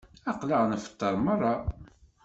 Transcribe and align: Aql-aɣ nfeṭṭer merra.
Aql-aɣ 0.31 0.63
nfeṭṭer 0.65 1.13
merra. 1.23 1.53